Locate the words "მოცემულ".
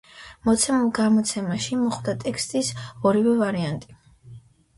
0.47-0.87